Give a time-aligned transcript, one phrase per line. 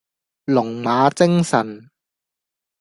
[0.45, 1.91] 龍馬精神